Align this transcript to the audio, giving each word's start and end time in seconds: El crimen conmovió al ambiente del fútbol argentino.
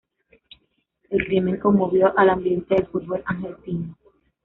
El 1.11 1.25
crimen 1.27 1.57
conmovió 1.59 2.11
al 2.17 2.31
ambiente 2.31 2.73
del 2.73 2.87
fútbol 2.87 3.21
argentino. 3.23 3.95